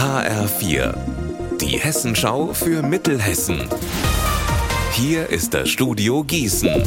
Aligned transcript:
HR4, 0.00 0.94
die 1.60 1.76
Hessenschau 1.78 2.54
für 2.54 2.82
Mittelhessen. 2.82 3.68
Hier 4.92 5.28
ist 5.28 5.52
das 5.52 5.68
Studio 5.68 6.24
Gießen. 6.24 6.82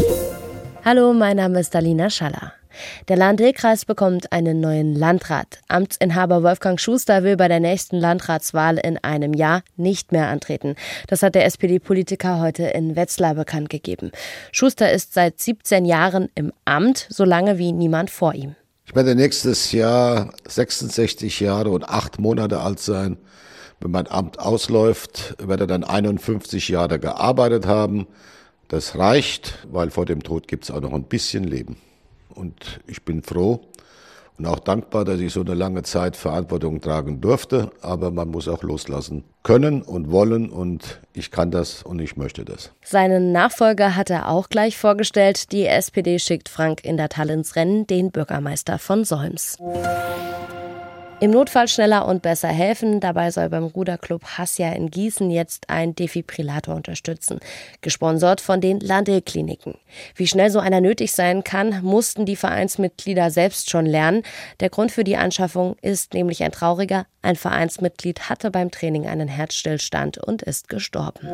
Hallo, 0.84 1.14
mein 1.14 1.38
Name 1.38 1.60
ist 1.60 1.76
Alina 1.76 2.10
Schaller. 2.10 2.54
Der 3.08 3.18
Lahn-Dill-Kreis 3.18 3.86
bekommt 3.86 4.32
einen 4.32 4.62
neuen 4.62 4.96
Landrat. 4.96 5.60
Amtsinhaber 5.68 6.42
Wolfgang 6.42 6.80
Schuster 6.82 7.22
will 7.22 7.38
bei 7.38 7.48
der 7.48 7.60
nächsten 7.60 7.98
Landratswahl 7.98 8.80
in 8.80 8.98
einem 9.04 9.36
Jahr 9.36 9.62
nicht 9.78 10.12
mehr 10.12 10.30
antreten. 10.30 10.76
Das 11.06 11.22
hat 11.22 11.36
der 11.36 11.46
SPD-Politiker 11.46 12.40
heute 12.40 12.64
in 12.64 12.96
Wetzlar 12.96 13.36
bekannt 13.36 13.70
gegeben. 13.70 14.12
Schuster 14.52 14.92
ist 14.92 15.14
seit 15.14 15.40
17 15.40 15.86
Jahren 15.86 16.30
im 16.34 16.52
Amt, 16.66 17.06
so 17.10 17.26
lange 17.26 17.60
wie 17.60 17.74
niemand 17.74 18.10
vor 18.10 18.34
ihm. 18.34 18.56
Ich 18.94 18.96
werde 18.96 19.16
nächstes 19.16 19.72
Jahr 19.72 20.36
66 20.48 21.40
Jahre 21.40 21.72
und 21.72 21.90
acht 21.90 22.20
Monate 22.20 22.60
alt 22.60 22.80
sein. 22.80 23.18
Wenn 23.80 23.90
mein 23.90 24.06
Amt 24.08 24.38
ausläuft, 24.38 25.36
werde 25.40 25.66
dann 25.66 25.84
51 25.84 26.68
Jahre 26.68 27.00
gearbeitet 27.00 27.66
haben. 27.66 28.06
Das 28.68 28.96
reicht, 28.96 29.58
weil 29.72 29.90
vor 29.90 30.06
dem 30.06 30.22
Tod 30.22 30.48
gibt 30.48 30.66
es 30.66 30.70
auch 30.70 30.80
noch 30.80 30.94
ein 30.94 31.06
bisschen 31.06 31.44
Leben. 31.44 31.78
Und 32.36 32.82
ich 32.86 33.02
bin 33.02 33.24
froh 33.24 33.62
und 34.38 34.46
auch 34.46 34.60
dankbar, 34.60 35.06
dass 35.06 35.20
ich 35.20 35.34
so 35.34 35.42
eine 35.42 35.54
lange 35.54 35.84
Zeit 35.84 36.16
Verantwortung 36.16 36.82
tragen 36.82 37.22
durfte. 37.22 37.72
Aber 37.82 38.12
man 38.12 38.30
muss 38.30 38.48
auch 38.48 38.64
loslassen 38.64 39.24
können 39.44 39.82
und 39.82 40.12
wollen 40.12 40.50
und 40.50 41.02
ich 41.14 41.32
kann 41.32 41.52
das 41.52 41.84
und 41.84 42.00
ich 42.00 42.18
möchte 42.18 42.46
das. 42.46 42.72
Seinen 42.84 43.32
Nachfolger 43.32 43.96
hat 43.96 44.10
er 44.10 44.30
auch 44.30 44.50
gleich 44.50 44.78
vorgestellt. 44.78 45.52
Die 45.52 45.66
SPD 45.66 46.20
schickt 46.20 46.50
Frank 46.50 46.84
in 46.84 46.98
der 46.98 47.10
Rennen, 47.56 47.86
den 47.88 48.12
Bürgermeister 48.12 48.80
von 48.80 49.06
Solms. 49.06 49.58
Im 51.24 51.32
Notfall 51.32 51.70
schneller 51.70 52.06
und 52.06 52.22
besser 52.22 52.50
helfen. 52.50 53.00
Dabei 53.00 53.32
soll 53.32 53.48
beim 53.48 53.64
Ruderclub 53.64 54.26
Hassia 54.38 54.74
in 54.74 54.92
Gießen 54.92 55.32
jetzt 55.32 55.70
ein 55.70 55.96
Defibrillator 55.96 56.76
unterstützen. 56.76 57.40
Gesponsert 57.80 58.42
von 58.42 58.60
den 58.60 58.82
Landil-Kliniken. 58.82 59.76
Wie 60.16 60.28
schnell 60.28 60.50
so 60.50 60.60
einer 60.60 60.82
nötig 60.82 61.14
sein 61.14 61.46
kann, 61.46 61.82
mussten 61.82 62.26
die 62.26 62.36
Vereinsmitglieder 62.36 63.32
selbst 63.32 63.70
schon 63.70 63.86
lernen. 63.86 64.24
Der 64.60 64.70
Grund 64.70 64.92
für 64.92 65.06
die 65.06 65.16
Anschaffung 65.16 65.78
ist 65.82 66.14
nämlich 66.14 66.44
ein 66.44 66.52
trauriger. 66.52 67.06
Ein 67.22 67.38
Vereinsmitglied 67.38 68.28
hatte 68.30 68.52
beim 68.52 68.70
Training 68.70 69.08
einen 69.08 69.30
Herzstillstand 69.30 70.18
und 70.18 70.42
ist 70.42 70.68
gestorben. 70.68 71.26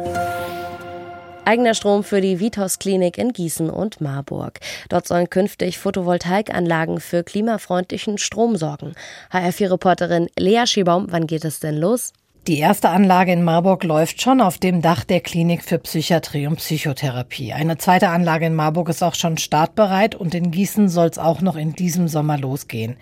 Eigener 1.46 1.74
Strom 1.74 2.04
für 2.04 2.22
die 2.22 2.40
Vitos 2.40 2.80
Klinik 2.80 3.18
in 3.18 3.34
Gießen 3.34 3.70
und 3.70 4.02
Marburg. 4.02 4.60
Dort 4.90 5.08
sollen 5.08 5.30
künftig 5.30 5.78
Photovoltaikanlagen 5.78 7.00
für 7.00 7.24
klimafreundlichen 7.24 8.18
Strom 8.18 8.56
sorgen. 8.56 8.94
HR4-Reporterin 9.32 10.28
Lea 10.38 10.66
Schibaum, 10.66 11.08
wann 11.10 11.28
geht 11.28 11.46
es 11.46 11.60
denn 11.60 11.78
los? 11.78 12.14
Die 12.48 12.60
erste 12.60 12.90
Anlage 12.90 13.32
in 13.32 13.44
Marburg 13.44 13.84
läuft 13.84 14.22
schon 14.22 14.42
auf 14.42 14.58
dem 14.58 14.82
Dach 14.82 15.04
der 15.04 15.20
Klinik 15.20 15.64
für 15.64 15.78
Psychiatrie 15.78 16.48
und 16.48 16.56
Psychotherapie. 16.56 17.54
Eine 17.54 17.78
zweite 17.78 18.10
Anlage 18.10 18.48
in 18.48 18.56
Marburg 18.56 18.90
ist 18.90 19.04
auch 19.04 19.16
schon 19.16 19.38
startbereit 19.38 20.16
und 20.16 20.34
in 20.34 20.50
Gießen 20.50 20.90
soll 20.90 21.08
es 21.08 21.20
auch 21.20 21.42
noch 21.42 21.56
in 21.56 21.74
diesem 21.74 22.08
Sommer 22.08 22.38
losgehen. 22.38 22.98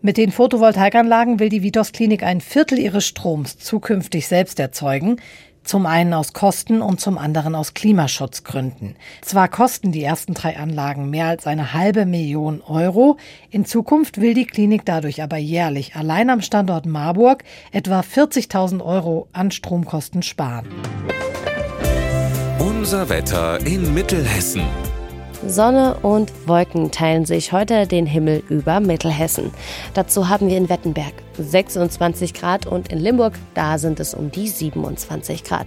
Mit 0.00 0.18
den 0.18 0.32
Photovoltaikanlagen 0.32 1.40
will 1.40 1.48
die 1.48 1.62
Vitos 1.62 1.92
Klinik 1.92 2.22
ein 2.22 2.42
Viertel 2.42 2.78
ihres 2.78 3.06
Stroms 3.06 3.58
zukünftig 3.58 4.28
selbst 4.28 4.60
erzeugen. 4.60 5.16
Zum 5.64 5.86
einen 5.86 6.12
aus 6.12 6.34
Kosten 6.34 6.82
und 6.82 7.00
zum 7.00 7.16
anderen 7.16 7.54
aus 7.54 7.72
Klimaschutzgründen. 7.72 8.96
Zwar 9.22 9.48
kosten 9.48 9.92
die 9.92 10.04
ersten 10.04 10.34
drei 10.34 10.58
Anlagen 10.58 11.08
mehr 11.08 11.26
als 11.26 11.46
eine 11.46 11.72
halbe 11.72 12.04
Million 12.04 12.60
Euro, 12.62 13.16
in 13.50 13.64
Zukunft 13.64 14.20
will 14.20 14.34
die 14.34 14.46
Klinik 14.46 14.84
dadurch 14.84 15.22
aber 15.22 15.38
jährlich 15.38 15.96
allein 15.96 16.28
am 16.28 16.42
Standort 16.42 16.84
Marburg 16.84 17.44
etwa 17.72 18.00
40.000 18.00 18.84
Euro 18.84 19.26
an 19.32 19.50
Stromkosten 19.50 20.22
sparen. 20.22 20.68
Unser 22.58 23.08
Wetter 23.08 23.64
in 23.66 23.94
Mittelhessen. 23.94 24.62
Sonne 25.46 25.96
und 26.02 26.32
Wolken 26.46 26.90
teilen 26.90 27.26
sich 27.26 27.52
heute 27.52 27.86
den 27.86 28.06
Himmel 28.06 28.42
über 28.48 28.80
Mittelhessen. 28.80 29.50
Dazu 29.92 30.28
haben 30.28 30.48
wir 30.48 30.56
in 30.56 30.68
Wettenberg 30.68 31.12
26 31.38 32.34
Grad 32.34 32.66
und 32.66 32.90
in 32.90 32.98
Limburg, 32.98 33.34
da 33.54 33.78
sind 33.78 34.00
es 34.00 34.14
um 34.14 34.30
die 34.30 34.48
27 34.48 35.44
Grad. 35.44 35.66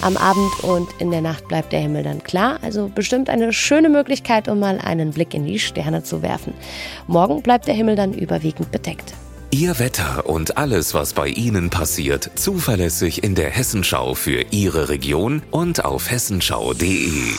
Am 0.00 0.16
Abend 0.16 0.64
und 0.64 0.88
in 0.98 1.10
der 1.10 1.20
Nacht 1.20 1.48
bleibt 1.48 1.72
der 1.72 1.80
Himmel 1.80 2.02
dann 2.02 2.22
klar, 2.22 2.58
also 2.62 2.90
bestimmt 2.92 3.30
eine 3.30 3.52
schöne 3.52 3.88
Möglichkeit, 3.88 4.48
um 4.48 4.58
mal 4.58 4.78
einen 4.78 5.12
Blick 5.12 5.34
in 5.34 5.46
die 5.46 5.58
Sterne 5.58 6.02
zu 6.02 6.22
werfen. 6.22 6.54
Morgen 7.06 7.42
bleibt 7.42 7.68
der 7.68 7.74
Himmel 7.74 7.96
dann 7.96 8.12
überwiegend 8.12 8.72
bedeckt. 8.72 9.14
Ihr 9.50 9.78
Wetter 9.78 10.26
und 10.26 10.56
alles, 10.56 10.94
was 10.94 11.12
bei 11.12 11.28
Ihnen 11.28 11.68
passiert, 11.68 12.30
zuverlässig 12.36 13.22
in 13.22 13.34
der 13.34 13.50
Hessenschau 13.50 14.14
für 14.14 14.46
Ihre 14.50 14.88
Region 14.88 15.42
und 15.50 15.84
auf 15.84 16.10
hessenschau.de. 16.10 17.34